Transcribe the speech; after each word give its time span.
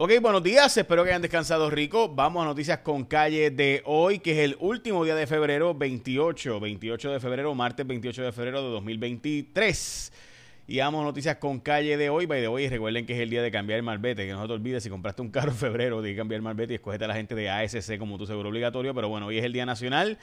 Ok, 0.00 0.12
buenos 0.22 0.44
días, 0.44 0.76
espero 0.76 1.02
que 1.02 1.10
hayan 1.10 1.22
descansado 1.22 1.68
rico. 1.70 2.08
Vamos 2.08 2.44
a 2.44 2.46
noticias 2.46 2.78
con 2.78 3.04
calle 3.04 3.50
de 3.50 3.82
hoy, 3.84 4.20
que 4.20 4.30
es 4.30 4.38
el 4.38 4.56
último 4.60 5.04
día 5.04 5.16
de 5.16 5.26
febrero, 5.26 5.74
28, 5.74 6.60
28 6.60 7.10
de 7.10 7.18
febrero, 7.18 7.52
martes 7.56 7.84
28 7.84 8.22
de 8.22 8.30
febrero 8.30 8.62
de 8.62 8.68
2023. 8.68 10.12
Y 10.68 10.78
vamos 10.78 11.00
a 11.00 11.04
noticias 11.04 11.38
con 11.38 11.58
calle 11.58 11.96
de 11.96 12.10
hoy, 12.10 12.26
by 12.26 12.40
de 12.40 12.46
hoy, 12.46 12.68
recuerden 12.68 13.06
que 13.06 13.14
es 13.14 13.18
el 13.18 13.28
día 13.28 13.42
de 13.42 13.50
cambiar 13.50 13.78
el 13.78 13.82
malvete, 13.82 14.24
que 14.24 14.32
no 14.34 14.46
te 14.46 14.52
olvides, 14.52 14.84
si 14.84 14.88
compraste 14.88 15.20
un 15.20 15.30
carro 15.32 15.50
en 15.50 15.56
febrero, 15.56 16.00
de 16.00 16.14
cambiar 16.14 16.36
el 16.36 16.42
malvete 16.42 16.74
y 16.74 16.76
escogete 16.76 17.04
a 17.04 17.08
la 17.08 17.14
gente 17.14 17.34
de 17.34 17.50
ASC 17.50 17.98
como 17.98 18.18
tu 18.18 18.26
seguro 18.28 18.50
obligatorio, 18.50 18.94
pero 18.94 19.08
bueno, 19.08 19.26
hoy 19.26 19.38
es 19.38 19.44
el 19.44 19.52
día 19.52 19.66
nacional 19.66 20.16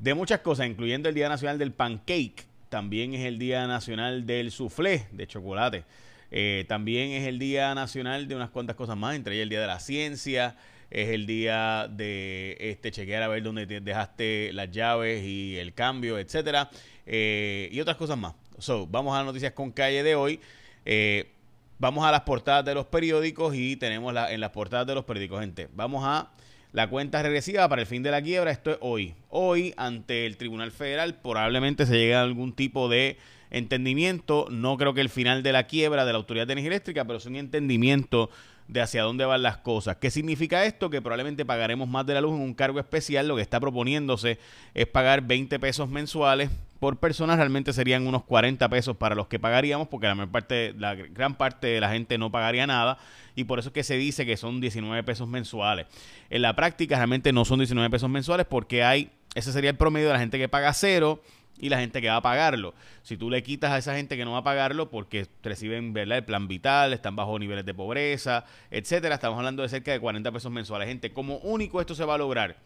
de 0.00 0.12
muchas 0.12 0.40
cosas, 0.40 0.66
incluyendo 0.66 1.08
el 1.08 1.14
día 1.14 1.30
nacional 1.30 1.56
del 1.56 1.72
pancake, 1.72 2.44
también 2.68 3.14
es 3.14 3.24
el 3.24 3.38
día 3.38 3.66
nacional 3.66 4.26
del 4.26 4.50
soufflé 4.50 5.06
de 5.12 5.26
chocolate. 5.26 5.84
Eh, 6.30 6.64
también 6.68 7.10
es 7.10 7.26
el 7.26 7.38
Día 7.38 7.74
Nacional 7.74 8.28
de 8.28 8.36
unas 8.36 8.50
cuantas 8.50 8.76
cosas 8.76 8.96
más, 8.96 9.14
entre 9.14 9.34
ellas 9.34 9.44
el 9.44 9.48
Día 9.50 9.60
de 9.60 9.66
la 9.66 9.80
Ciencia, 9.80 10.56
es 10.90 11.08
el 11.08 11.26
día 11.26 11.88
de 11.90 12.56
este 12.60 12.90
chequear 12.90 13.22
a 13.22 13.28
ver 13.28 13.42
dónde 13.42 13.66
dejaste 13.66 14.52
las 14.52 14.70
llaves 14.70 15.24
y 15.24 15.56
el 15.56 15.74
cambio, 15.74 16.18
etcétera, 16.18 16.70
eh, 17.04 17.68
y 17.72 17.80
otras 17.80 17.96
cosas 17.96 18.16
más. 18.16 18.34
So, 18.58 18.86
vamos 18.86 19.14
a 19.14 19.18
las 19.18 19.26
noticias 19.26 19.52
con 19.52 19.72
calle 19.72 20.02
de 20.02 20.14
hoy. 20.14 20.40
Eh, 20.84 21.32
vamos 21.78 22.04
a 22.04 22.12
las 22.12 22.20
portadas 22.20 22.64
de 22.64 22.74
los 22.74 22.86
periódicos 22.86 23.54
y 23.56 23.76
tenemos 23.76 24.14
en 24.30 24.40
las 24.40 24.50
portadas 24.50 24.86
de 24.86 24.94
los 24.94 25.04
periódicos, 25.04 25.40
gente. 25.40 25.68
Vamos 25.74 26.04
a 26.04 26.30
la 26.72 26.88
cuenta 26.88 27.22
regresiva 27.22 27.68
para 27.68 27.82
el 27.82 27.86
fin 27.86 28.02
de 28.02 28.10
la 28.12 28.22
quiebra. 28.22 28.50
Esto 28.50 28.70
es 28.70 28.78
hoy. 28.80 29.14
Hoy, 29.30 29.74
ante 29.76 30.26
el 30.26 30.36
Tribunal 30.36 30.70
Federal, 30.70 31.16
probablemente 31.20 31.86
se 31.86 31.94
llegue 31.94 32.14
a 32.14 32.22
algún 32.22 32.52
tipo 32.52 32.88
de 32.88 33.16
entendimiento, 33.54 34.46
no 34.50 34.76
creo 34.76 34.94
que 34.94 35.00
el 35.00 35.08
final 35.08 35.42
de 35.42 35.52
la 35.52 35.66
quiebra 35.66 36.04
de 36.04 36.12
la 36.12 36.18
Autoridad 36.18 36.46
de 36.46 36.54
Energía 36.54 36.72
Eléctrica, 36.72 37.04
pero 37.04 37.18
es 37.18 37.26
un 37.26 37.36
entendimiento 37.36 38.28
de 38.66 38.80
hacia 38.80 39.02
dónde 39.02 39.24
van 39.24 39.42
las 39.42 39.58
cosas. 39.58 39.96
¿Qué 39.96 40.10
significa 40.10 40.64
esto? 40.64 40.90
Que 40.90 41.00
probablemente 41.00 41.44
pagaremos 41.44 41.88
más 41.88 42.04
de 42.06 42.14
la 42.14 42.20
luz 42.20 42.34
en 42.34 42.40
un 42.40 42.54
cargo 42.54 42.80
especial. 42.80 43.28
Lo 43.28 43.36
que 43.36 43.42
está 43.42 43.60
proponiéndose 43.60 44.38
es 44.72 44.86
pagar 44.86 45.22
20 45.22 45.58
pesos 45.60 45.88
mensuales 45.88 46.50
por 46.80 46.96
persona. 46.96 47.36
Realmente 47.36 47.72
serían 47.72 48.06
unos 48.06 48.24
40 48.24 48.68
pesos 48.68 48.96
para 48.96 49.14
los 49.14 49.28
que 49.28 49.38
pagaríamos, 49.38 49.88
porque 49.88 50.06
la, 50.06 50.14
mayor 50.14 50.32
parte, 50.32 50.74
la 50.76 50.94
gran 50.94 51.36
parte 51.36 51.68
de 51.68 51.80
la 51.80 51.90
gente 51.90 52.18
no 52.18 52.32
pagaría 52.32 52.66
nada. 52.66 52.98
Y 53.36 53.44
por 53.44 53.58
eso 53.58 53.68
es 53.68 53.72
que 53.74 53.84
se 53.84 53.96
dice 53.96 54.26
que 54.26 54.36
son 54.36 54.60
19 54.60 55.02
pesos 55.04 55.28
mensuales. 55.28 55.86
En 56.30 56.42
la 56.42 56.56
práctica 56.56 56.96
realmente 56.96 57.32
no 57.32 57.44
son 57.44 57.58
19 57.60 57.90
pesos 57.90 58.08
mensuales 58.08 58.46
porque 58.46 58.82
hay, 58.82 59.10
ese 59.34 59.52
sería 59.52 59.70
el 59.70 59.76
promedio 59.76 60.08
de 60.08 60.14
la 60.14 60.20
gente 60.20 60.38
que 60.38 60.48
paga 60.48 60.72
cero 60.72 61.20
y 61.58 61.68
la 61.68 61.78
gente 61.78 62.00
que 62.00 62.08
va 62.08 62.16
a 62.16 62.22
pagarlo. 62.22 62.74
Si 63.02 63.16
tú 63.16 63.30
le 63.30 63.42
quitas 63.42 63.70
a 63.72 63.78
esa 63.78 63.94
gente 63.94 64.16
que 64.16 64.24
no 64.24 64.32
va 64.32 64.38
a 64.38 64.44
pagarlo 64.44 64.90
porque 64.90 65.26
reciben 65.42 65.92
¿verdad? 65.92 66.18
el 66.18 66.24
plan 66.24 66.48
vital, 66.48 66.92
están 66.92 67.16
bajo 67.16 67.38
niveles 67.38 67.64
de 67.64 67.74
pobreza, 67.74 68.44
etcétera, 68.70 69.16
estamos 69.16 69.38
hablando 69.38 69.62
de 69.62 69.68
cerca 69.68 69.92
de 69.92 70.00
40 70.00 70.32
pesos 70.32 70.50
mensuales. 70.50 70.88
Gente, 70.88 71.12
como 71.12 71.36
único 71.38 71.80
esto 71.80 71.94
se 71.94 72.04
va 72.04 72.14
a 72.14 72.18
lograr. 72.18 72.56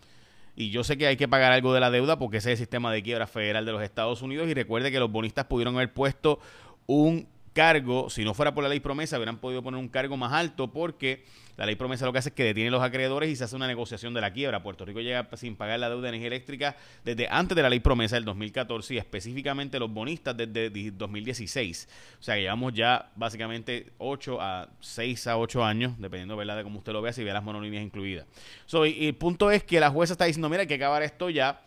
Y 0.57 0.71
yo 0.71 0.83
sé 0.83 0.99
que 0.99 1.07
hay 1.07 1.17
que 1.17 1.29
pagar 1.29 1.53
algo 1.53 1.73
de 1.73 1.81
la 1.81 1.91
deuda 1.91 2.19
porque 2.19 2.39
ese 2.39 2.53
es 2.53 2.59
el 2.59 2.65
sistema 2.65 2.93
de 2.93 3.03
quiebra 3.03 3.29
federal 3.29 3.65
de 3.65 3.73
los 3.73 3.83
Estados 3.83 4.23
Unidos. 4.23 4.49
Y 4.49 4.55
recuerde 4.55 4.91
que 4.91 4.99
los 4.99 5.11
bonistas 5.11 5.45
pudieron 5.45 5.77
haber 5.77 5.93
puesto 5.93 6.41
un 6.87 7.29
cargo, 7.59 8.09
si 8.09 8.25
no 8.25 8.35
fuera 8.35 8.55
por 8.55 8.63
la 8.63 8.69
ley 8.69 8.79
promesa, 8.79 9.17
hubieran 9.17 9.39
podido 9.39 9.65
poner 9.65 9.81
un 9.81 9.89
cargo 9.89 10.17
más 10.17 10.33
alto 10.33 10.71
porque 10.71 11.25
la 11.57 11.67
ley 11.67 11.75
promesa 11.75 12.07
lo 12.07 12.13
que 12.13 12.21
hace 12.21 12.29
es 12.29 12.35
que 12.37 12.45
detiene 12.45 12.71
los 12.71 12.81
acreedores 12.85 13.31
y 13.31 13.35
se 13.35 13.43
hace 13.43 13.57
una 13.57 13.67
negociación 13.67 14.15
de 14.15 14.21
la 14.21 14.33
quiebra. 14.33 14.63
Puerto 14.63 14.85
Rico 14.85 15.01
llega 15.01 15.29
sin 15.35 15.57
pagar 15.57 15.81
la 15.81 15.89
deuda 15.89 16.03
de 16.03 16.09
energía 16.11 16.29
eléctrica 16.29 16.77
desde 17.05 17.27
antes 17.29 17.57
de 17.57 17.63
la 17.63 17.69
ley 17.69 17.81
promesa 17.81 18.15
del 18.15 18.25
2014 18.27 18.95
y 18.95 18.99
específicamente 18.99 19.81
los 19.81 19.93
bonistas 19.93 20.37
desde 20.37 20.71
2016. 20.93 21.89
O 22.21 22.23
sea 22.23 22.37
que 22.37 22.43
llevamos 22.43 22.75
ya 22.75 23.11
básicamente 23.17 23.91
8 23.99 24.41
a 24.41 24.69
6 24.79 25.27
a 25.27 25.37
8 25.37 25.65
años, 25.65 25.95
dependiendo 25.99 26.37
¿verdad? 26.37 26.59
de 26.59 26.63
cómo 26.63 26.79
usted 26.79 26.93
lo 26.93 27.03
vea, 27.03 27.13
si 27.13 27.25
ve 27.25 27.33
las 27.33 27.43
monolíneas 27.43 27.83
incluidas. 27.83 28.29
So, 28.67 28.87
y 28.87 29.09
el 29.09 29.17
punto 29.17 29.51
es 29.51 29.65
que 29.65 29.81
la 29.81 29.91
jueza 29.91 30.13
está 30.13 30.27
diciendo, 30.27 30.49
mira, 30.49 30.61
hay 30.61 30.69
que 30.69 30.75
acabar 30.75 31.03
esto 31.03 31.29
ya 31.29 31.61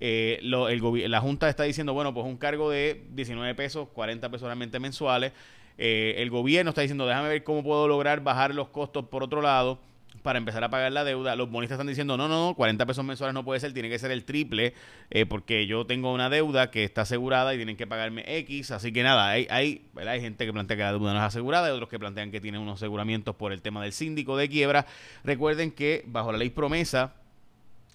eh, 0.00 0.38
la 0.42 1.20
Junta 1.20 1.48
está 1.48 1.64
diciendo, 1.64 1.92
bueno, 1.92 2.14
pues 2.14 2.26
un 2.26 2.36
cargo 2.36 2.70
de 2.70 3.04
19 3.10 3.54
pesos, 3.54 3.88
40 3.92 4.30
pesos 4.30 4.46
realmente 4.46 4.78
mensuales. 4.78 5.32
Eh, 5.76 6.16
el 6.18 6.30
gobierno 6.30 6.70
está 6.70 6.82
diciendo, 6.82 7.06
déjame 7.06 7.28
ver 7.28 7.44
cómo 7.44 7.62
puedo 7.62 7.86
lograr 7.86 8.20
bajar 8.22 8.54
los 8.54 8.68
costos 8.68 9.06
por 9.06 9.22
otro 9.22 9.40
lado 9.40 9.78
para 10.22 10.38
empezar 10.38 10.64
a 10.64 10.70
pagar 10.70 10.90
la 10.92 11.04
deuda. 11.04 11.36
Los 11.36 11.50
bonistas 11.50 11.76
están 11.76 11.86
diciendo, 11.86 12.16
no, 12.16 12.28
no, 12.28 12.48
no, 12.48 12.54
40 12.54 12.84
pesos 12.86 13.04
mensuales 13.04 13.34
no 13.34 13.44
puede 13.44 13.60
ser, 13.60 13.72
tiene 13.72 13.88
que 13.88 13.98
ser 13.98 14.10
el 14.10 14.24
triple, 14.24 14.74
eh, 15.10 15.26
porque 15.26 15.66
yo 15.66 15.86
tengo 15.86 16.12
una 16.12 16.28
deuda 16.28 16.70
que 16.70 16.84
está 16.84 17.02
asegurada 17.02 17.54
y 17.54 17.56
tienen 17.56 17.76
que 17.76 17.86
pagarme 17.86 18.24
X. 18.38 18.72
Así 18.72 18.92
que 18.92 19.02
nada, 19.02 19.28
hay, 19.28 19.46
hay, 19.50 19.86
hay 19.96 20.20
gente 20.20 20.44
que 20.46 20.52
plantea 20.52 20.76
que 20.76 20.82
la 20.82 20.92
deuda 20.92 21.12
no 21.12 21.18
es 21.20 21.24
asegurada, 21.24 21.68
y 21.68 21.72
otros 21.72 21.88
que 21.88 21.98
plantean 21.98 22.30
que 22.30 22.40
tienen 22.40 22.60
unos 22.60 22.76
aseguramientos 22.76 23.36
por 23.36 23.52
el 23.52 23.62
tema 23.62 23.82
del 23.82 23.92
síndico 23.92 24.36
de 24.36 24.48
quiebra. 24.48 24.86
Recuerden 25.24 25.70
que 25.70 26.04
bajo 26.06 26.32
la 26.32 26.38
ley 26.38 26.50
promesa 26.50 27.14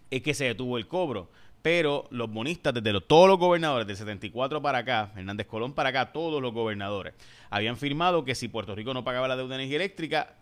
es 0.10 0.22
que 0.22 0.34
se 0.34 0.46
detuvo 0.46 0.78
el 0.78 0.88
cobro 0.88 1.30
pero 1.64 2.08
los 2.12 2.30
bonistas, 2.30 2.74
desde 2.74 3.00
todos 3.02 3.28
los 3.28 3.40
gobernadores, 3.40 3.88
del 3.88 3.96
74 3.96 4.62
para 4.62 4.80
acá, 4.80 5.12
Hernández 5.16 5.48
Colón 5.48 5.74
para 5.74 5.90
acá, 5.90 6.12
todos 6.12 6.42
los 6.42 6.54
gobernadores, 6.54 7.14
habían 7.50 7.78
firmado 7.78 8.26
que 8.26 8.36
si 8.36 8.50
Puerto 8.50 8.76
Rico 8.76 8.94
no 8.94 9.06
pagaba 9.06 9.30
la 9.30 9.38
deuda 9.38 9.56
de 9.56 9.64
energía 9.64 9.78
eléctrica, 9.78 10.36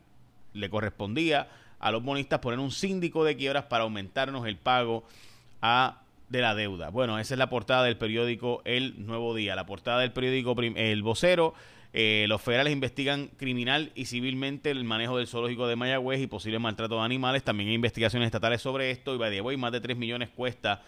le 0.54 0.70
correspondía 0.72 1.48
a 1.80 1.92
los 1.92 2.04
bonistas 2.04 2.40
poner 2.40 2.58
un 2.58 2.72
síndico 2.72 3.24
de 3.24 3.38
quiebras 3.38 3.66
para 3.66 3.84
aumentarnos 3.84 4.48
el 4.48 4.58
pago 4.58 5.04
a, 5.62 6.02
de 6.30 6.42
la 6.42 6.56
deuda. 6.56 6.90
Bueno, 6.90 7.20
esa 7.20 7.36
es 7.36 7.38
la 7.38 7.50
portada 7.50 7.84
del 7.84 7.98
periódico 7.98 8.64
El 8.66 9.06
Nuevo 9.06 9.36
Día. 9.36 9.56
La 9.56 9.68
portada 9.68 10.00
del 10.00 10.12
periódico 10.12 10.56
El 10.60 11.04
Vocero. 11.04 11.54
Eh, 11.94 12.26
los 12.30 12.42
federales 12.42 12.72
investigan 12.72 13.28
criminal 13.38 13.92
y 13.96 14.06
civilmente 14.06 14.72
el 14.72 14.84
manejo 14.84 15.18
del 15.18 15.28
zoológico 15.28 15.68
de 15.68 15.76
Mayagüez 15.76 16.22
y 16.22 16.28
posible 16.28 16.60
maltrato 16.60 16.98
de 16.98 17.02
animales. 17.02 17.44
También 17.44 17.70
hay 17.70 17.76
investigaciones 17.76 18.28
estatales 18.28 18.62
sobre 18.62 18.92
esto. 18.92 19.14
Y 19.14 19.18
by 19.18 19.32
the 19.32 19.58
más 19.58 19.72
de 19.72 19.82
3 19.82 19.98
millones 19.98 20.30
cuesta 20.30 20.82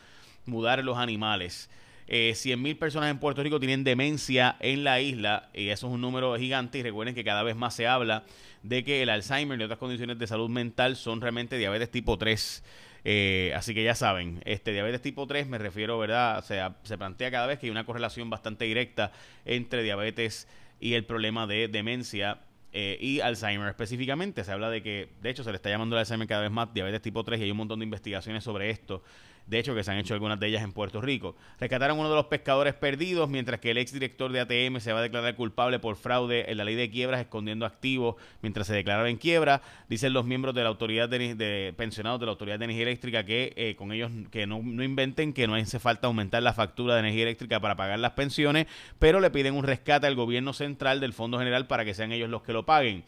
mudar 0.45 0.83
los 0.83 0.97
animales. 0.97 1.69
Eh, 2.07 2.33
100.000 2.35 2.77
personas 2.77 3.11
en 3.11 3.19
Puerto 3.19 3.43
Rico 3.43 3.59
tienen 3.59 3.83
demencia 3.83 4.57
en 4.59 4.83
la 4.83 4.99
isla 4.99 5.49
y 5.53 5.69
eso 5.69 5.87
es 5.87 5.93
un 5.93 6.01
número 6.01 6.35
gigante 6.37 6.77
y 6.79 6.83
recuerden 6.83 7.15
que 7.15 7.23
cada 7.23 7.43
vez 7.43 7.55
más 7.55 7.75
se 7.75 7.87
habla 7.87 8.25
de 8.61 8.83
que 8.83 9.01
el 9.01 9.09
Alzheimer 9.09 9.59
y 9.59 9.63
otras 9.63 9.79
condiciones 9.79 10.19
de 10.19 10.27
salud 10.27 10.49
mental 10.49 10.97
son 10.97 11.21
realmente 11.21 11.57
diabetes 11.57 11.89
tipo 11.91 12.17
3. 12.17 12.63
Eh, 13.05 13.53
así 13.55 13.73
que 13.73 13.83
ya 13.83 13.95
saben, 13.95 14.41
este 14.45 14.71
diabetes 14.71 15.01
tipo 15.01 15.27
3 15.27 15.47
me 15.47 15.57
refiero, 15.57 15.97
¿verdad? 15.97 16.39
O 16.39 16.41
sea, 16.41 16.75
se 16.83 16.97
plantea 16.97 17.31
cada 17.31 17.47
vez 17.47 17.59
que 17.59 17.67
hay 17.67 17.71
una 17.71 17.85
correlación 17.85 18.29
bastante 18.29 18.65
directa 18.65 19.11
entre 19.45 19.83
diabetes 19.83 20.47
y 20.79 20.93
el 20.93 21.05
problema 21.05 21.47
de 21.47 21.67
demencia 21.67 22.41
eh, 22.71 22.97
y 22.99 23.19
Alzheimer 23.19 23.67
específicamente. 23.67 24.43
Se 24.43 24.51
habla 24.51 24.69
de 24.69 24.81
que, 24.81 25.09
de 25.21 25.29
hecho, 25.29 25.43
se 25.43 25.51
le 25.51 25.57
está 25.57 25.69
llamando 25.69 25.95
el 25.95 25.99
Alzheimer 25.99 26.27
cada 26.27 26.41
vez 26.41 26.51
más 26.51 26.73
diabetes 26.73 27.01
tipo 27.01 27.23
3 27.23 27.39
y 27.39 27.43
hay 27.43 27.51
un 27.51 27.57
montón 27.57 27.79
de 27.79 27.85
investigaciones 27.85 28.43
sobre 28.43 28.69
esto 28.69 29.03
de 29.45 29.59
hecho, 29.59 29.75
que 29.75 29.83
se 29.83 29.91
han 29.91 29.97
hecho 29.97 30.13
algunas 30.13 30.39
de 30.39 30.47
ellas 30.47 30.63
en 30.63 30.71
Puerto 30.71 31.01
Rico. 31.01 31.35
Rescataron 31.59 31.99
uno 31.99 32.09
de 32.09 32.15
los 32.15 32.25
pescadores 32.25 32.73
perdidos, 32.73 33.29
mientras 33.29 33.59
que 33.59 33.71
el 33.71 33.77
exdirector 33.77 34.31
de 34.31 34.39
ATM 34.39 34.79
se 34.79 34.93
va 34.93 34.99
a 34.99 35.01
declarar 35.01 35.35
culpable 35.35 35.79
por 35.79 35.95
fraude 35.95 36.49
en 36.49 36.57
la 36.57 36.63
ley 36.63 36.75
de 36.75 36.89
quiebras, 36.89 37.19
escondiendo 37.19 37.65
activos 37.65 38.15
mientras 38.41 38.67
se 38.67 38.73
declaraba 38.73 39.09
en 39.09 39.17
quiebra. 39.17 39.61
Dicen 39.89 40.13
los 40.13 40.25
miembros 40.25 40.55
de 40.55 40.63
la 40.63 40.69
autoridad 40.69 41.09
de, 41.09 41.73
pensionados 41.75 42.19
de 42.19 42.25
la 42.25 42.31
Autoridad 42.31 42.57
de 42.57 42.65
Energía 42.65 42.83
Eléctrica 42.83 43.25
que 43.25 43.53
eh, 43.55 43.75
con 43.75 43.91
ellos 43.91 44.11
que 44.31 44.47
no, 44.47 44.61
no 44.63 44.83
inventen 44.83 45.33
que 45.33 45.47
no 45.47 45.55
hace 45.55 45.79
falta 45.79 46.07
aumentar 46.07 46.41
la 46.41 46.53
factura 46.53 46.93
de 46.93 47.01
energía 47.01 47.23
eléctrica 47.23 47.59
para 47.59 47.75
pagar 47.75 47.99
las 47.99 48.11
pensiones, 48.11 48.67
pero 48.99 49.19
le 49.19 49.29
piden 49.29 49.55
un 49.55 49.63
rescate 49.63 50.07
al 50.07 50.15
gobierno 50.15 50.53
central 50.53 50.99
del 50.99 51.13
Fondo 51.13 51.37
General 51.37 51.67
para 51.67 51.85
que 51.85 51.93
sean 51.93 52.11
ellos 52.11 52.29
los 52.29 52.43
que 52.43 52.53
lo 52.53 52.65
paguen. 52.65 53.03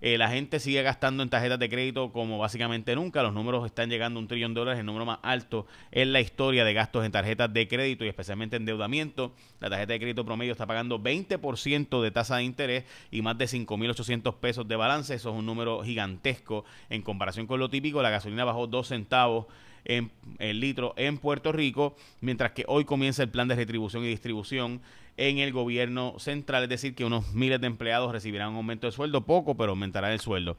Eh, 0.00 0.18
la 0.18 0.28
gente 0.28 0.60
sigue 0.60 0.82
gastando 0.82 1.22
en 1.22 1.30
tarjetas 1.30 1.58
de 1.58 1.68
crédito 1.68 2.12
como 2.12 2.38
básicamente 2.38 2.94
nunca. 2.94 3.22
Los 3.22 3.32
números 3.32 3.64
están 3.66 3.88
llegando 3.88 4.18
a 4.18 4.22
un 4.22 4.28
trillón 4.28 4.54
de 4.54 4.60
dólares, 4.60 4.80
el 4.80 4.86
número 4.86 5.04
más 5.06 5.18
alto 5.22 5.66
en 5.92 6.12
la 6.12 6.20
historia 6.20 6.64
de 6.64 6.74
gastos 6.74 7.04
en 7.04 7.12
tarjetas 7.12 7.52
de 7.52 7.66
crédito 7.68 8.04
y 8.04 8.08
especialmente 8.08 8.56
endeudamiento. 8.56 9.32
La 9.60 9.70
tarjeta 9.70 9.94
de 9.94 10.00
crédito 10.00 10.24
promedio 10.24 10.52
está 10.52 10.66
pagando 10.66 10.98
20% 11.00 12.02
de 12.02 12.10
tasa 12.10 12.36
de 12.36 12.44
interés 12.44 12.84
y 13.10 13.22
más 13.22 13.38
de 13.38 13.46
5.800 13.46 14.34
pesos 14.36 14.68
de 14.68 14.76
balance. 14.76 15.14
Eso 15.14 15.30
es 15.30 15.36
un 15.36 15.46
número 15.46 15.82
gigantesco 15.82 16.64
en 16.90 17.02
comparación 17.02 17.46
con 17.46 17.60
lo 17.60 17.70
típico. 17.70 18.02
La 18.02 18.10
gasolina 18.10 18.44
bajó 18.44 18.66
2 18.66 18.86
centavos 18.86 19.46
en 19.84 20.10
el 20.38 20.60
litro 20.60 20.94
en 20.96 21.18
Puerto 21.18 21.52
Rico, 21.52 21.96
mientras 22.20 22.52
que 22.52 22.64
hoy 22.68 22.84
comienza 22.84 23.22
el 23.22 23.28
plan 23.28 23.48
de 23.48 23.54
retribución 23.54 24.04
y 24.04 24.08
distribución 24.08 24.80
en 25.16 25.38
el 25.38 25.52
gobierno 25.52 26.14
central, 26.18 26.64
es 26.64 26.68
decir, 26.68 26.94
que 26.94 27.04
unos 27.04 27.32
miles 27.32 27.60
de 27.60 27.66
empleados 27.66 28.12
recibirán 28.12 28.50
un 28.50 28.56
aumento 28.56 28.86
de 28.86 28.92
sueldo, 28.92 29.26
poco, 29.26 29.56
pero 29.56 29.70
aumentará 29.70 30.12
el 30.12 30.20
sueldo. 30.20 30.56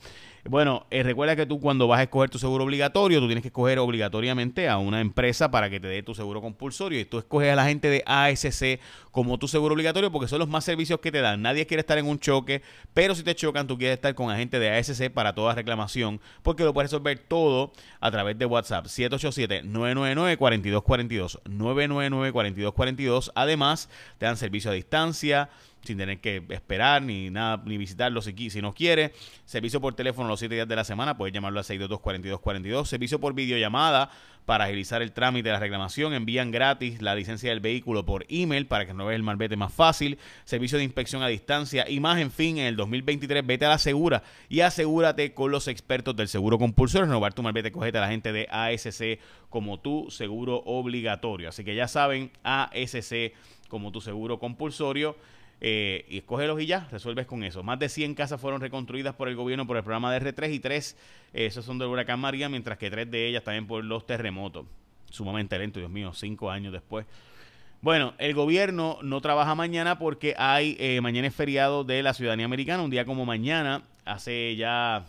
Bueno, 0.48 0.86
eh, 0.92 1.02
recuerda 1.02 1.36
que 1.36 1.48
tú 1.48 1.60
cuando 1.60 1.88
vas 1.88 2.00
a 2.00 2.04
escoger 2.04 2.30
tu 2.30 2.38
seguro 2.38 2.66
obligatorio, 2.66 3.20
tú 3.20 3.26
tienes 3.26 3.42
que 3.42 3.48
escoger 3.48 3.80
obligatoriamente 3.80 4.70
a 4.70 4.78
una 4.78 5.02
empresa 5.02 5.50
para 5.50 5.72
que 5.72 5.80
te 5.80 5.88
dé 5.88 6.04
tu 6.04 6.14
seguro 6.14 6.40
compulsorio 6.40 7.00
y 7.00 7.06
tú 7.06 7.18
escoges 7.18 7.52
a 7.52 7.56
la 7.56 7.66
gente 7.66 7.90
de 7.90 8.04
ASC 8.06 8.80
como 9.10 9.40
tu 9.40 9.48
seguro 9.48 9.74
obligatorio 9.74 10.12
porque 10.12 10.28
son 10.28 10.38
los 10.38 10.48
más 10.48 10.64
servicios 10.64 11.00
que 11.00 11.12
te 11.12 11.22
dan. 11.22 11.42
Nadie 11.42 11.66
quiere 11.66 11.82
estar 11.82 11.98
en 11.98 12.06
un 12.06 12.20
choque, 12.20 12.62
pero 12.94 13.16
si 13.16 13.24
te 13.24 13.34
chocan, 13.34 13.66
tú 13.66 13.80
quieres 13.80 13.96
estar 13.96 14.14
con 14.14 14.30
agente 14.30 14.60
de 14.60 14.70
ASC 14.70 15.10
para 15.10 15.34
toda 15.34 15.56
reclamación 15.56 16.22
porque 16.44 16.64
lo 16.64 16.76
puedes 16.76 16.92
resolver 16.92 17.18
todo 17.18 17.74
a 18.00 18.12
través 18.12 18.38
de 18.38 18.46
WhatsApp 18.46 18.86
787-999-4242. 18.86 21.42
999-4242. 21.46 23.32
Además, 23.34 23.90
te 24.20 24.28
dan 24.28 24.38
servicio 24.46 24.72
a 24.72 24.74
distancia 24.74 25.50
sin 25.86 25.98
tener 25.98 26.20
que 26.20 26.44
esperar 26.50 27.02
ni 27.02 27.30
nada, 27.30 27.62
ni 27.66 27.78
visitarlo 27.78 28.22
si, 28.22 28.34
no 28.62 28.74
quiere. 28.74 29.14
Servicio 29.46 29.80
por 29.80 29.94
teléfono 29.94 30.28
los 30.28 30.40
7 30.40 30.54
días 30.56 30.68
de 30.68 30.76
la 30.76 30.84
semana, 30.84 31.18
puedes 31.18 31.34
llamarlo 31.34 31.60
al 31.60 31.66
622-4242. 31.66 32.86
Servicio 32.86 33.20
por 33.20 33.34
videollamada 33.34 34.10
para 34.46 34.66
agilizar 34.66 35.02
el 35.02 35.12
trámite 35.12 35.50
de 35.50 35.54
la 35.54 35.60
reclamación. 35.60 36.14
Envían 36.14 36.52
gratis 36.52 37.02
la 37.02 37.16
licencia 37.16 37.50
del 37.50 37.60
vehículo 37.60 38.06
por 38.06 38.26
email 38.30 38.68
para 38.68 38.86
que 38.86 38.94
no 38.94 39.06
veas 39.06 39.16
el 39.16 39.24
malvete 39.24 39.56
más 39.58 39.74
fácil. 39.74 40.20
Servicio 40.44 40.78
de 40.78 40.84
inspección 40.84 41.24
a 41.24 41.28
distancia 41.28 41.90
y 41.90 42.00
más, 42.00 42.20
en 42.20 42.32
fin, 42.32 42.58
en 42.58 42.66
el 42.66 42.76
2023 42.76 43.46
vete 43.46 43.66
a 43.66 43.70
la 43.70 43.78
segura 43.78 44.24
y 44.50 44.62
asegúrate 44.62 45.34
con 45.34 45.52
los 45.52 45.68
expertos 45.68 46.16
del 46.16 46.28
seguro 46.28 46.58
compulsorio. 46.58 47.06
Renovar 47.06 47.34
tu 47.34 47.44
malvete, 47.44 47.72
cogete 47.72 47.98
a 47.98 48.02
la 48.02 48.10
gente 48.10 48.32
de 48.32 48.48
ASC 48.50 49.20
como 49.50 49.80
tu 49.80 50.10
seguro 50.12 50.62
obligatorio. 50.66 51.50
Así 51.50 51.64
que 51.64 51.76
ya 51.76 51.88
saben, 51.88 52.32
ASC 52.44 53.34
como 53.70 53.92
tu 53.92 54.02
seguro 54.02 54.40
compulsorio. 54.40 55.16
Eh, 55.62 56.06
y 56.10 56.18
escógelos 56.18 56.62
y 56.62 56.66
ya, 56.66 56.88
resuelves 56.92 57.26
con 57.26 57.44
eso. 57.44 57.64
Más 57.64 57.80
de 57.80 57.88
100 57.88 58.14
casas 58.14 58.42
fueron 58.42 58.60
reconstruidas 58.60 59.16
por 59.16 59.30
el 59.30 59.36
gobierno 59.36 59.66
por 59.66 59.78
el 59.78 59.84
programa 59.84 60.12
de 60.12 60.22
R3 60.22 60.54
y 60.54 60.60
3, 60.60 60.98
eh, 61.34 61.46
esos 61.46 61.64
son 61.64 61.80
del 61.80 61.88
huracán 61.88 62.20
María, 62.20 62.50
mientras 62.50 62.78
que 62.78 62.90
tres 62.90 63.10
de 63.10 63.28
ellas 63.28 63.44
también 63.44 63.66
por 63.66 63.84
los 63.84 64.06
terremotos. 64.06 64.66
Sumamente 65.10 65.58
lento, 65.58 65.80
Dios 65.80 65.90
mío, 65.92 66.12
cinco 66.14 66.52
años 66.52 66.74
después. 66.74 67.06
Bueno, 67.82 68.16
el 68.18 68.34
gobierno 68.34 69.00
no 69.02 69.22
trabaja 69.22 69.56
mañana 69.56 69.98
porque 69.98 70.36
hay, 70.38 70.76
eh, 70.80 71.00
mañana 71.02 71.28
es 71.28 71.36
feriado 71.36 71.84
de 71.84 72.04
la 72.04 72.14
ciudadanía 72.14 72.46
americana, 72.46 72.84
un 72.84 72.90
día 72.90 73.06
como 73.06 73.26
mañana, 73.26 73.84
hace 74.06 74.56
ya 74.56 75.06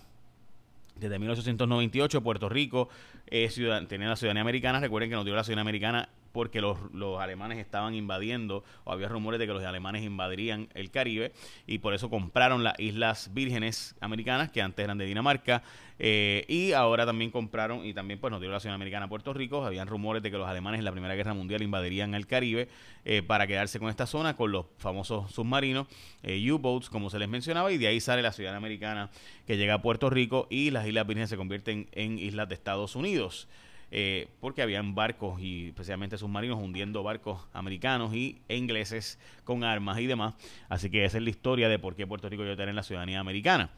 desde 0.94 1.18
1898 1.18 2.22
Puerto 2.22 2.48
Rico 2.48 2.88
eh, 3.28 3.50
tenía 3.88 4.08
la 4.08 4.16
ciudadanía 4.16 4.42
americana. 4.42 4.80
Recuerden 4.80 5.10
que 5.10 5.16
nos 5.16 5.24
dio 5.24 5.34
la 5.34 5.44
ciudadanía 5.44 5.62
americana 5.62 6.08
porque 6.36 6.60
los, 6.60 6.76
alemanes 7.18 7.56
estaban 7.56 7.94
invadiendo, 7.94 8.62
o 8.84 8.92
había 8.92 9.08
rumores 9.08 9.40
de 9.40 9.46
que 9.46 9.54
los 9.54 9.64
alemanes 9.64 10.04
invadirían 10.04 10.68
el 10.74 10.90
Caribe, 10.90 11.32
y 11.66 11.78
por 11.78 11.94
eso 11.94 12.10
compraron 12.10 12.62
las 12.62 12.78
Islas 12.78 13.30
Vírgenes 13.32 13.96
Americanas, 14.02 14.50
que 14.50 14.60
antes 14.60 14.84
eran 14.84 14.98
de 14.98 15.06
Dinamarca, 15.06 15.62
eh, 15.98 16.44
y 16.46 16.72
ahora 16.72 17.06
también 17.06 17.30
compraron, 17.30 17.86
y 17.86 17.94
también 17.94 18.20
pues 18.20 18.30
nos 18.30 18.42
dio 18.42 18.50
la 18.50 18.60
Ciudad 18.60 18.74
Americana 18.74 19.06
a 19.06 19.08
Puerto 19.08 19.32
Rico, 19.32 19.64
habían 19.64 19.88
rumores 19.88 20.22
de 20.22 20.30
que 20.30 20.36
los 20.36 20.46
alemanes 20.46 20.80
en 20.80 20.84
la 20.84 20.92
Primera 20.92 21.14
Guerra 21.14 21.32
Mundial 21.32 21.62
invadirían 21.62 22.14
el 22.14 22.26
Caribe 22.26 22.68
eh, 23.06 23.22
para 23.22 23.46
quedarse 23.46 23.78
con 23.78 23.88
esta 23.88 24.04
zona, 24.04 24.36
con 24.36 24.52
los 24.52 24.66
famosos 24.76 25.32
submarinos, 25.32 25.86
eh, 26.22 26.52
U-Boats, 26.52 26.90
como 26.90 27.08
se 27.08 27.18
les 27.18 27.30
mencionaba, 27.30 27.72
y 27.72 27.78
de 27.78 27.86
ahí 27.86 27.98
sale 27.98 28.20
la 28.20 28.32
Ciudad 28.32 28.54
Americana 28.54 29.08
que 29.46 29.56
llega 29.56 29.72
a 29.72 29.80
Puerto 29.80 30.10
Rico 30.10 30.48
y 30.50 30.70
las 30.70 30.86
Islas 30.86 31.06
Vírgenes 31.06 31.30
se 31.30 31.38
convierten 31.38 31.88
en 31.92 32.18
islas 32.18 32.46
de 32.46 32.56
Estados 32.56 32.94
Unidos. 32.94 33.48
Eh, 33.92 34.28
porque 34.40 34.62
habían 34.62 34.96
barcos 34.96 35.40
y 35.40 35.68
especialmente 35.68 36.18
submarinos 36.18 36.58
hundiendo 36.58 37.04
barcos 37.04 37.46
americanos 37.52 38.12
y 38.14 38.40
ingleses 38.48 39.18
con 39.44 39.62
armas 39.62 40.00
y 40.00 40.06
demás. 40.06 40.34
Así 40.68 40.90
que 40.90 41.04
esa 41.04 41.18
es 41.18 41.22
la 41.22 41.30
historia 41.30 41.68
de 41.68 41.78
por 41.78 41.94
qué 41.94 42.06
Puerto 42.06 42.28
Rico 42.28 42.42
llegó 42.42 42.60
a 42.60 42.66
la 42.66 42.82
ciudadanía 42.82 43.20
americana 43.20 43.70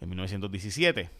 en 0.00 0.08
1917, 0.08 1.10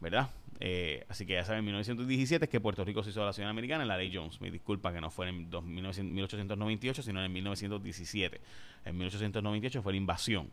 ¿verdad? 0.00 0.30
Eh, 0.60 1.04
así 1.10 1.26
que 1.26 1.34
ya 1.34 1.44
saben, 1.44 1.58
en 1.58 1.64
1917 1.66 2.46
es 2.46 2.50
que 2.50 2.60
Puerto 2.60 2.82
Rico 2.84 3.02
se 3.02 3.10
hizo 3.10 3.22
la 3.24 3.34
ciudadanía 3.34 3.50
americana 3.50 3.82
en 3.82 3.88
la 3.88 3.98
ley 3.98 4.10
Jones. 4.12 4.40
Me 4.40 4.50
disculpa 4.50 4.92
que 4.92 5.02
no 5.02 5.10
fue 5.10 5.28
en 5.28 5.50
1898, 5.50 7.02
sino 7.02 7.22
en 7.22 7.30
1917. 7.30 8.40
En 8.86 8.96
1898 8.96 9.82
fue 9.82 9.92
la 9.92 9.98
invasión 9.98 10.50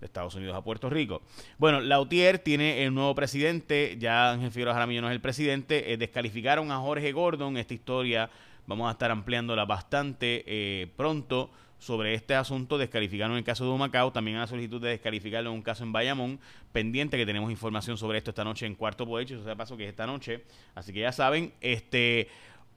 de 0.00 0.06
Estados 0.06 0.34
Unidos 0.34 0.54
a 0.56 0.62
Puerto 0.62 0.90
Rico. 0.90 1.22
Bueno, 1.58 1.80
Lautier 1.80 2.38
tiene 2.38 2.84
el 2.84 2.94
nuevo 2.94 3.14
presidente, 3.14 3.96
ya 3.98 4.32
Ángel 4.32 4.50
Figueroa 4.50 4.74
Jaramillo 4.74 5.02
no 5.02 5.08
es 5.08 5.14
el 5.14 5.20
presidente, 5.20 5.92
eh, 5.92 5.96
descalificaron 5.96 6.70
a 6.70 6.78
Jorge 6.78 7.12
Gordon, 7.12 7.56
esta 7.56 7.74
historia 7.74 8.30
vamos 8.66 8.88
a 8.88 8.92
estar 8.92 9.10
ampliándola 9.10 9.64
bastante 9.64 10.44
eh, 10.46 10.88
pronto 10.96 11.50
sobre 11.78 12.14
este 12.14 12.34
asunto, 12.34 12.78
descalificaron 12.78 13.36
el 13.36 13.44
caso 13.44 13.64
de 13.64 13.70
Humacao, 13.70 14.10
también 14.10 14.38
a 14.38 14.40
la 14.40 14.46
solicitud 14.46 14.80
de 14.80 14.90
descalificarlo 14.90 15.50
en 15.50 15.56
un 15.56 15.62
caso 15.62 15.84
en 15.84 15.92
Bayamón, 15.92 16.40
pendiente 16.72 17.18
que 17.18 17.26
tenemos 17.26 17.50
información 17.50 17.98
sobre 17.98 18.18
esto 18.18 18.30
esta 18.30 18.42
noche 18.42 18.64
en 18.64 18.74
Cuarto 18.74 19.06
Poder, 19.06 19.30
eso 19.30 19.44
se 19.44 19.56
pasó 19.56 19.76
que 19.76 19.84
es 19.84 19.90
esta 19.90 20.06
noche, 20.06 20.44
así 20.74 20.92
que 20.92 21.00
ya 21.00 21.12
saben, 21.12 21.52
este 21.60 22.28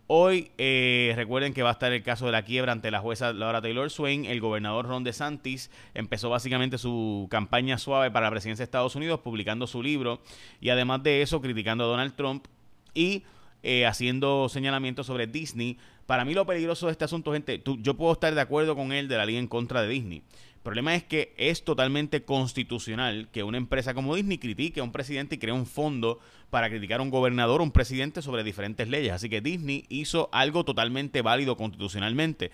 Hoy 0.09 0.51
eh, 0.57 1.12
recuerden 1.18 1.54
que 1.54 1.63
va 1.63 1.69
a 1.69 1.74
estar 1.74 1.92
el 1.92 2.01
caso 2.01 2.27
de 2.27 2.31
la 2.31 2.44
quiebra 2.44 2.71
ante 2.71 2.92
la 2.92 3.01
jueza 3.01 3.33
Laura 3.33 3.62
Taylor 3.62 3.89
Swain. 3.89 4.24
El 4.24 4.39
gobernador 4.39 4.88
Ron 4.88 5.04
DeSantis 5.04 5.69
empezó 5.94 6.30
básicamente 6.30 6.77
su 6.77 7.27
campaña 7.30 7.77
suave 7.77 8.09
para 8.09 8.27
la 8.27 8.31
presidencia 8.31 8.63
de 8.63 8.68
Estados 8.68 8.95
Unidos 8.95 9.19
publicando 9.19 9.68
su 9.68 9.83
libro 9.83 10.21
y 10.62 10.69
además 10.69 11.04
de 11.04 11.21
eso 11.21 11.42
criticando 11.42 11.83
a 11.83 11.88
Donald 11.88 12.15
Trump 12.15 12.45
y 12.94 13.25
eh, 13.63 13.86
haciendo 13.86 14.48
señalamientos 14.48 15.07
sobre 15.07 15.27
Disney. 15.27 15.77
Para 16.06 16.24
mí 16.24 16.33
lo 16.33 16.45
peligroso 16.45 16.86
de 16.86 16.94
este 16.94 17.04
asunto, 17.04 17.33
gente, 17.33 17.62
yo 17.80 17.98
puedo 17.98 18.13
estar 18.13 18.33
de 18.33 18.39
acuerdo 18.39 18.77
con 18.77 18.94
él 18.94 19.09
de 19.09 19.18
la 19.18 19.25
ley 19.25 19.36
en 19.36 19.48
contra 19.48 19.81
de 19.81 19.89
Disney. 19.89 20.24
El 20.68 20.72
problema 20.72 20.96
es 20.96 21.04
que 21.06 21.34
es 21.38 21.64
totalmente 21.64 22.24
constitucional 22.24 23.30
que 23.31 23.44
una 23.44 23.58
empresa 23.58 23.94
como 23.94 24.14
Disney 24.14 24.38
critique 24.38 24.81
a 24.81 24.84
un 24.84 24.92
presidente 24.92 25.36
y 25.36 25.38
cree 25.38 25.54
un 25.54 25.66
fondo 25.66 26.19
para 26.50 26.69
criticar 26.69 27.00
a 27.00 27.04
un 27.04 27.10
gobernador 27.10 27.62
o 27.62 27.64
un 27.64 27.72
presidente 27.72 28.22
sobre 28.22 28.44
diferentes 28.44 28.90
leyes. 28.90 29.14
Así 29.14 29.30
que 29.30 29.40
Disney 29.40 29.86
hizo 29.88 30.28
algo 30.34 30.66
totalmente 30.66 31.22
válido 31.22 31.56
constitucionalmente. 31.56 32.52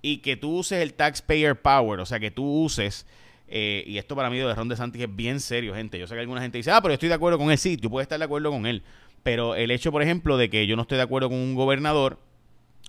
Y 0.00 0.18
que 0.18 0.36
tú 0.36 0.58
uses 0.58 0.80
el 0.80 0.94
taxpayer 0.94 1.60
power, 1.60 1.98
o 1.98 2.06
sea, 2.06 2.20
que 2.20 2.30
tú 2.30 2.44
uses... 2.44 3.04
Eh, 3.48 3.82
y 3.84 3.98
esto 3.98 4.14
para 4.14 4.30
mí 4.30 4.38
de 4.38 4.54
Ron 4.54 4.68
DeSantis 4.68 5.02
es 5.02 5.16
bien 5.16 5.40
serio, 5.40 5.74
gente. 5.74 5.98
Yo 5.98 6.06
sé 6.06 6.14
que 6.14 6.20
alguna 6.20 6.42
gente 6.42 6.58
dice, 6.58 6.70
ah, 6.70 6.80
pero 6.80 6.94
estoy 6.94 7.08
de 7.08 7.16
acuerdo 7.16 7.36
con 7.36 7.50
él. 7.50 7.58
Sí, 7.58 7.76
tú 7.76 7.90
puedes 7.90 8.04
estar 8.04 8.20
de 8.20 8.26
acuerdo 8.26 8.52
con 8.52 8.66
él. 8.66 8.84
Pero 9.24 9.56
el 9.56 9.72
hecho, 9.72 9.90
por 9.90 10.04
ejemplo, 10.04 10.36
de 10.36 10.50
que 10.50 10.68
yo 10.68 10.76
no 10.76 10.82
estoy 10.82 10.98
de 10.98 11.02
acuerdo 11.02 11.30
con 11.30 11.38
un 11.38 11.56
gobernador, 11.56 12.20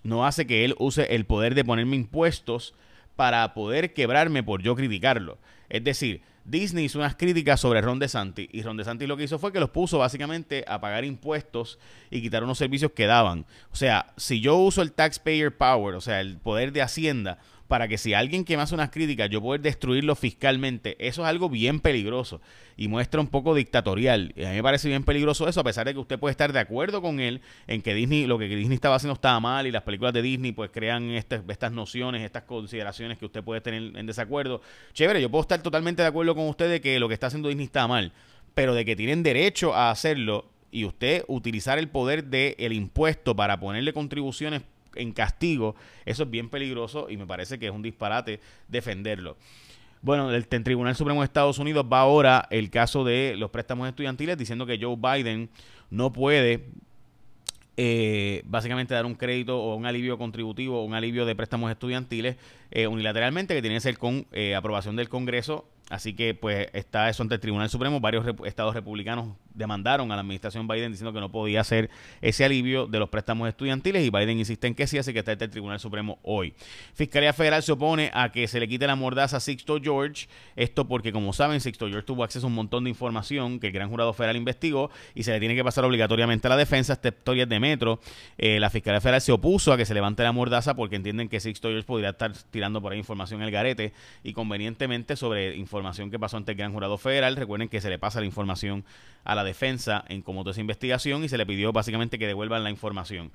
no 0.03 0.27
hace 0.27 0.45
que 0.45 0.65
él 0.65 0.75
use 0.77 1.15
el 1.15 1.25
poder 1.25 1.55
de 1.55 1.65
ponerme 1.65 1.95
impuestos 1.95 2.75
para 3.17 3.53
poder 3.53 3.93
quebrarme 3.93 4.43
por 4.43 4.61
yo 4.61 4.75
criticarlo. 4.75 5.37
Es 5.67 5.83
decir, 5.83 6.21
Disney 6.45 6.85
hizo 6.85 6.99
unas 6.99 7.15
críticas 7.15 7.59
sobre 7.59 7.81
Ron 7.81 7.99
DeSantis 7.99 8.47
y 8.53 8.61
Ron 8.61 8.77
DeSantis 8.77 9.05
lo 9.05 9.17
que 9.17 9.25
hizo 9.25 9.37
fue 9.37 9.51
que 9.51 9.59
los 9.59 9.71
puso 9.71 9.97
básicamente 9.97 10.63
a 10.65 10.79
pagar 10.79 11.03
impuestos 11.03 11.77
y 12.09 12.21
quitar 12.21 12.41
unos 12.41 12.57
servicios 12.57 12.93
que 12.93 13.05
daban. 13.05 13.45
O 13.73 13.75
sea, 13.75 14.13
si 14.15 14.39
yo 14.39 14.55
uso 14.55 14.81
el 14.81 14.93
taxpayer 14.93 15.57
power, 15.57 15.95
o 15.95 16.01
sea, 16.01 16.21
el 16.21 16.37
poder 16.37 16.71
de 16.71 16.81
Hacienda, 16.81 17.39
para 17.67 17.87
que 17.87 17.97
si 17.97 18.13
alguien 18.13 18.45
que 18.45 18.55
me 18.55 18.63
hace 18.63 18.73
unas 18.73 18.89
críticas 18.89 19.29
yo 19.29 19.41
pueda 19.41 19.61
destruirlo 19.61 20.15
fiscalmente, 20.15 20.95
eso 21.05 21.21
es 21.23 21.27
algo 21.27 21.49
bien 21.49 21.79
peligroso 21.79 22.41
y 22.75 22.87
muestra 22.87 23.19
un 23.19 23.27
poco 23.27 23.55
dictatorial. 23.55 24.33
Y 24.35 24.43
a 24.45 24.49
mí 24.49 24.55
me 24.55 24.63
parece 24.63 24.87
bien 24.87 25.03
peligroso 25.03 25.47
eso, 25.47 25.59
a 25.59 25.63
pesar 25.63 25.85
de 25.85 25.93
que 25.93 25.99
usted 25.99 26.19
puede 26.19 26.31
estar 26.31 26.53
de 26.53 26.59
acuerdo 26.59 27.01
con 27.01 27.19
él 27.19 27.41
en 27.67 27.81
que 27.81 27.93
Disney, 27.93 28.25
lo 28.25 28.37
que 28.37 28.47
Disney 28.47 28.75
estaba 28.75 28.95
haciendo 28.95 29.13
estaba 29.13 29.39
mal 29.39 29.67
y 29.67 29.71
las 29.71 29.83
películas 29.83 30.13
de 30.13 30.21
Disney 30.21 30.51
pues 30.51 30.69
crean 30.71 31.09
estas, 31.11 31.41
estas 31.47 31.71
nociones, 31.71 32.23
estas 32.23 32.43
consideraciones 32.43 33.17
que 33.17 33.25
usted 33.25 33.43
puede 33.43 33.61
tener 33.61 33.97
en 33.97 34.05
desacuerdo. 34.05 34.61
Chévere, 34.93 35.21
yo 35.21 35.29
puedo 35.29 35.41
estar 35.41 35.61
totalmente 35.61 36.01
de 36.01 36.07
acuerdo 36.07 36.35
con 36.35 36.47
usted 36.47 36.69
de 36.69 36.81
que 36.81 36.99
lo 36.99 37.07
que 37.07 37.13
está 37.13 37.27
haciendo 37.27 37.49
Disney 37.49 37.65
está 37.65 37.87
mal, 37.87 38.13
pero 38.53 38.73
de 38.73 38.85
que 38.85 38.95
tienen 38.95 39.23
derecho 39.23 39.73
a 39.73 39.91
hacerlo 39.91 40.49
y 40.71 40.85
usted 40.85 41.23
utilizar 41.27 41.79
el 41.79 41.89
poder 41.89 42.25
del 42.25 42.73
impuesto 42.73 43.35
para 43.35 43.59
ponerle 43.59 43.93
contribuciones 43.93 44.63
en 44.97 45.11
castigo, 45.11 45.75
eso 46.05 46.23
es 46.23 46.29
bien 46.29 46.49
peligroso 46.49 47.09
y 47.09 47.17
me 47.17 47.25
parece 47.25 47.59
que 47.59 47.67
es 47.67 47.71
un 47.71 47.81
disparate 47.81 48.39
defenderlo. 48.67 49.37
Bueno, 50.01 50.31
el, 50.31 50.47
Tribunal 50.47 50.95
Supremo 50.95 51.21
de 51.21 51.25
Estados 51.25 51.57
Unidos 51.57 51.85
va 51.91 52.01
ahora 52.01 52.47
el 52.51 52.69
caso 52.69 53.03
de 53.03 53.35
los 53.37 53.49
préstamos 53.49 53.87
estudiantiles 53.89 54.37
diciendo 54.37 54.65
que 54.65 54.79
Joe 54.79 54.95
Biden 54.95 55.49
no 55.89 56.13
puede 56.13 56.65
eh, 57.77 58.43
básicamente 58.45 58.93
dar 58.93 59.05
un 59.05 59.15
crédito 59.15 59.59
o 59.59 59.75
un 59.75 59.85
alivio 59.85 60.17
contributivo 60.17 60.81
o 60.81 60.85
un 60.85 60.93
alivio 60.93 61.25
de 61.25 61.35
préstamos 61.35 61.71
estudiantiles 61.71 62.37
eh, 62.71 62.87
unilateralmente 62.87 63.55
que 63.55 63.61
tiene 63.61 63.77
que 63.77 63.81
ser 63.81 63.97
con 63.97 64.27
eh, 64.31 64.55
aprobación 64.55 64.95
del 64.95 65.09
Congreso 65.09 65.67
Así 65.89 66.13
que 66.13 66.33
pues 66.33 66.67
está 66.73 67.09
eso 67.09 67.23
ante 67.23 67.35
el 67.35 67.41
Tribunal 67.41 67.69
Supremo. 67.69 67.99
Varios 67.99 68.25
estados 68.45 68.73
republicanos 68.73 69.29
demandaron 69.57 70.11
a 70.11 70.15
la 70.15 70.21
administración 70.21 70.67
Biden 70.67 70.91
diciendo 70.91 71.13
que 71.13 71.19
no 71.19 71.31
podía 71.31 71.61
hacer 71.61 71.89
ese 72.21 72.45
alivio 72.45 72.87
de 72.87 72.99
los 72.99 73.09
préstamos 73.09 73.49
estudiantiles 73.49 74.05
y 74.05 74.09
Biden 74.09 74.39
insiste 74.39 74.67
en 74.67 74.75
que 74.75 74.87
sí, 74.87 74.97
así 74.97 75.13
que 75.13 75.19
está 75.19 75.31
ante 75.31 75.45
el 75.45 75.51
Tribunal 75.51 75.79
Supremo 75.79 76.19
hoy. 76.23 76.53
Fiscalía 76.93 77.33
Federal 77.33 77.63
se 77.63 77.71
opone 77.71 78.11
a 78.13 78.31
que 78.31 78.47
se 78.47 78.59
le 78.59 78.67
quite 78.67 78.87
la 78.87 78.95
mordaza 78.95 79.37
a 79.37 79.39
Sixto 79.39 79.79
George. 79.81 80.27
Esto 80.55 80.87
porque, 80.87 81.11
como 81.11 81.33
saben, 81.33 81.61
Sixto 81.61 81.87
George 81.87 82.05
tuvo 82.05 82.23
acceso 82.23 82.45
a 82.45 82.49
un 82.49 82.55
montón 82.55 82.83
de 82.83 82.89
información 82.89 83.59
que 83.59 83.67
el 83.67 83.73
gran 83.73 83.89
jurado 83.89 84.13
federal 84.13 84.35
investigó 84.35 84.89
y 85.15 85.23
se 85.23 85.31
le 85.31 85.39
tiene 85.39 85.55
que 85.55 85.63
pasar 85.63 85.85
obligatoriamente 85.85 86.47
a 86.47 86.49
la 86.49 86.57
defensa. 86.57 86.93
Esta 86.93 87.09
historia 87.09 87.45
de 87.45 87.59
Metro. 87.59 87.99
Eh, 88.37 88.59
la 88.59 88.69
Fiscalía 88.69 89.01
Federal 89.01 89.21
se 89.21 89.31
opuso 89.31 89.73
a 89.73 89.77
que 89.77 89.85
se 89.85 89.93
levante 89.93 90.23
la 90.23 90.31
mordaza 90.31 90.75
porque 90.75 90.95
entienden 90.95 91.29
que 91.29 91.39
Sixto 91.39 91.69
George 91.69 91.85
podría 91.85 92.09
estar 92.09 92.31
tirando 92.51 92.81
por 92.81 92.91
ahí 92.91 92.99
información 92.99 93.41
en 93.41 93.47
el 93.47 93.51
garete 93.51 93.93
y 94.23 94.33
convenientemente 94.33 95.15
sobre 95.15 95.55
información 95.55 96.11
que 96.11 96.19
pasó 96.19 96.37
ante 96.37 96.51
el 96.51 96.57
Gran 96.57 96.73
Jurado 96.73 96.97
Federal. 96.97 97.35
Recuerden 97.35 97.69
que 97.69 97.81
se 97.81 97.89
le 97.89 97.99
pasa 97.99 98.19
la 98.19 98.25
información 98.25 98.85
a 99.23 99.35
la 99.35 99.43
defensa 99.47 100.05
en 100.07 100.21
cómo 100.21 100.43
toda 100.43 100.51
esa 100.51 100.61
investigación 100.61 101.23
y 101.23 101.29
se 101.29 101.39
le 101.39 101.45
pidió 101.47 101.71
básicamente 101.73 102.19
que 102.19 102.27
devuelvan 102.27 102.63
la 102.63 102.69
información. 102.69 103.31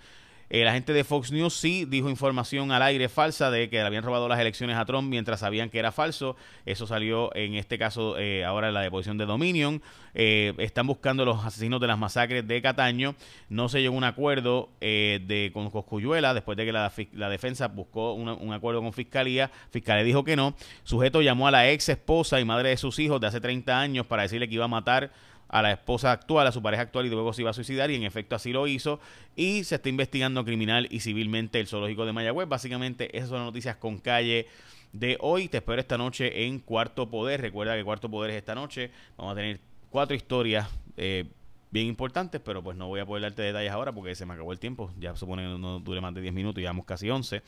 Eh, 0.54 0.64
la 0.64 0.74
gente 0.74 0.92
de 0.92 1.02
Fox 1.02 1.32
News 1.32 1.54
sí 1.54 1.86
dijo 1.86 2.10
información 2.10 2.72
al 2.72 2.82
aire 2.82 3.08
falsa 3.08 3.50
de 3.50 3.70
que 3.70 3.76
le 3.76 3.84
habían 3.84 4.04
robado 4.04 4.28
las 4.28 4.38
elecciones 4.38 4.76
a 4.76 4.84
Trump 4.84 5.08
mientras 5.08 5.40
sabían 5.40 5.70
que 5.70 5.78
era 5.78 5.92
falso. 5.92 6.36
Eso 6.66 6.86
salió 6.86 7.34
en 7.34 7.54
este 7.54 7.78
caso 7.78 8.18
eh, 8.18 8.44
ahora 8.44 8.68
en 8.68 8.74
la 8.74 8.82
deposición 8.82 9.16
de 9.16 9.24
Dominion. 9.24 9.80
Eh, 10.12 10.52
están 10.58 10.86
buscando 10.86 11.24
los 11.24 11.42
asesinos 11.42 11.80
de 11.80 11.86
las 11.86 11.98
masacres 11.98 12.46
de 12.46 12.60
Cataño. 12.60 13.14
No 13.48 13.70
se 13.70 13.80
llegó 13.80 13.94
a 13.94 13.96
un 13.96 14.04
acuerdo 14.04 14.68
de, 14.80 15.50
con 15.54 15.70
Coscuyuela 15.70 16.34
después 16.34 16.58
de 16.58 16.66
que 16.66 16.72
la, 16.72 17.30
defensa 17.30 17.68
buscó 17.68 18.12
un 18.12 18.52
acuerdo 18.52 18.82
con 18.82 18.92
Fiscalía. 18.92 19.50
Fiscalía 19.70 20.04
dijo 20.04 20.22
que 20.22 20.36
no. 20.36 20.54
Sujeto 20.84 21.22
llamó 21.22 21.48
a 21.48 21.50
la 21.50 21.70
ex 21.70 21.88
esposa 21.88 22.38
y 22.40 22.44
madre 22.44 22.68
de 22.68 22.76
sus 22.76 22.98
hijos 22.98 23.22
de 23.22 23.28
hace 23.28 23.40
30 23.40 23.80
años 23.80 24.04
para 24.04 24.24
decirle 24.24 24.46
que 24.48 24.56
iba 24.56 24.66
a 24.66 24.68
matar 24.68 25.12
a 25.52 25.60
la 25.60 25.70
esposa 25.70 26.10
actual, 26.12 26.46
a 26.46 26.52
su 26.52 26.62
pareja 26.62 26.82
actual 26.82 27.06
y 27.06 27.10
luego 27.10 27.32
se 27.32 27.42
iba 27.42 27.50
a 27.50 27.52
suicidar 27.52 27.90
y 27.90 27.94
en 27.94 28.02
efecto 28.04 28.34
así 28.34 28.52
lo 28.52 28.66
hizo 28.66 28.98
y 29.36 29.64
se 29.64 29.76
está 29.76 29.90
investigando 29.90 30.44
criminal 30.44 30.88
y 30.90 31.00
civilmente 31.00 31.60
el 31.60 31.68
zoológico 31.68 32.06
de 32.06 32.12
Mayagüez. 32.14 32.48
Básicamente 32.48 33.14
esas 33.16 33.28
son 33.28 33.38
las 33.38 33.46
noticias 33.46 33.76
con 33.76 33.98
calle 33.98 34.46
de 34.92 35.18
hoy. 35.20 35.48
Te 35.48 35.58
espero 35.58 35.78
esta 35.78 35.98
noche 35.98 36.46
en 36.46 36.58
Cuarto 36.58 37.10
Poder. 37.10 37.42
Recuerda 37.42 37.76
que 37.76 37.84
Cuarto 37.84 38.10
Poder 38.10 38.30
es 38.30 38.38
esta 38.38 38.54
noche. 38.54 38.90
Vamos 39.18 39.32
a 39.32 39.36
tener 39.36 39.60
cuatro 39.90 40.16
historias 40.16 40.66
eh, 40.96 41.26
bien 41.70 41.86
importantes, 41.86 42.40
pero 42.42 42.62
pues 42.62 42.74
no 42.78 42.88
voy 42.88 43.00
a 43.00 43.06
poder 43.06 43.22
darte 43.22 43.42
detalles 43.42 43.72
ahora 43.72 43.92
porque 43.92 44.14
se 44.14 44.24
me 44.24 44.32
acabó 44.32 44.52
el 44.52 44.58
tiempo. 44.58 44.90
Ya 44.98 45.14
supone 45.16 45.42
que 45.42 45.58
no 45.58 45.80
dure 45.80 46.00
más 46.00 46.14
de 46.14 46.22
10 46.22 46.32
minutos, 46.32 46.62
llevamos 46.62 46.86
casi 46.86 47.10
11. 47.10 47.42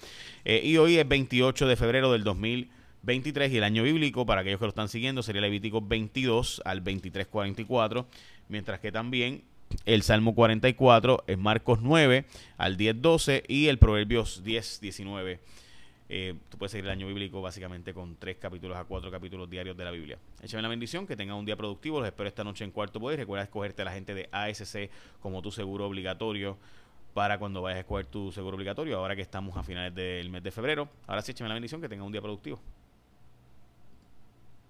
Eh, 0.45 0.61
y 0.63 0.77
hoy 0.77 0.99
es 0.99 1.09
28 1.09 1.67
de 1.67 1.77
febrero 1.77 2.13
del 2.13 2.23
2020. 2.23 2.84
23 3.05 3.53
y 3.53 3.59
el 3.59 3.65
año 3.65 3.83
bíblico, 3.83 4.25
para 4.25 4.41
aquellos 4.41 4.59
que 4.59 4.67
lo 4.67 4.71
están 4.71 4.89
siguiendo, 4.89 5.23
sería 5.23 5.43
Levítico 5.43 5.81
22 5.81 6.63
al 6.65 6.83
23-44, 6.83 8.07
mientras 8.49 8.81
que 8.81 8.91
también 8.93 9.45
el 9.85 10.03
Salmo 10.03 10.35
44 10.35 11.25
es 11.27 11.39
Marcos 11.39 11.81
9 11.83 12.25
al 12.57 12.77
10-12 12.77 13.45
y 13.49 13.67
el 13.67 13.79
Proverbios 13.79 14.43
10-19. 14.45 15.39
Eh, 16.09 16.35
tú 16.49 16.59
puedes 16.59 16.71
seguir 16.73 16.85
el 16.85 16.91
año 16.91 17.07
bíblico 17.07 17.41
básicamente 17.41 17.95
con 17.95 18.17
tres 18.17 18.37
capítulos 18.37 18.77
a 18.77 18.85
cuatro 18.85 19.11
capítulos 19.11 19.49
diarios 19.49 19.77
de 19.77 19.85
la 19.85 19.91
Biblia. 19.91 20.19
Échame 20.43 20.63
la 20.63 20.69
bendición, 20.69 21.07
que 21.07 21.17
tengan 21.17 21.37
un 21.37 21.45
día 21.45 21.57
productivo. 21.57 21.99
Los 21.99 22.07
espero 22.07 22.29
esta 22.29 22.45
noche 22.45 22.65
en 22.65 22.71
Cuarto 22.71 23.01
Poder. 23.01 23.19
Recuerda 23.19 23.45
escogerte 23.45 23.83
a 23.83 23.85
la 23.87 23.93
gente 23.93 24.15
de 24.15 24.29
ASC 24.31 24.91
como 25.21 25.43
tu 25.43 25.51
seguro 25.51 25.87
obligatorio 25.87 26.59
para 27.15 27.39
cuando 27.39 27.63
vayas 27.63 27.79
a 27.79 27.81
escoger 27.81 28.07
tu 28.07 28.33
seguro 28.33 28.57
obligatorio, 28.57 28.99
ahora 28.99 29.15
que 29.15 29.23
estamos 29.23 29.57
a 29.57 29.63
finales 29.63 29.95
del 29.95 30.31
mes 30.31 30.43
de 30.43 30.51
febrero. 30.51 30.89
Ahora 31.07 31.23
sí, 31.23 31.31
échame 31.31 31.49
la 31.49 31.55
bendición, 31.55 31.81
que 31.81 31.89
tengan 31.89 32.07
un 32.07 32.13
día 32.13 32.21
productivo. 32.21 32.61